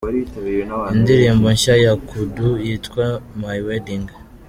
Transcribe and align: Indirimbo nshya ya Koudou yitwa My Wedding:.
Indirimbo 0.95 1.47
nshya 1.55 1.75
ya 1.83 1.93
Koudou 2.07 2.55
yitwa 2.65 3.05
My 3.41 3.57
Wedding:. 3.65 4.07